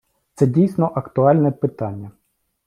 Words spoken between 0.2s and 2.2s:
Це дійсно актуальне питання.